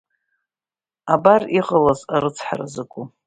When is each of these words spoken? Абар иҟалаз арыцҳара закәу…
Абар 1.13 1.41
иҟалаз 1.59 1.99
арыцҳара 2.15 2.65
закәу… 2.73 3.03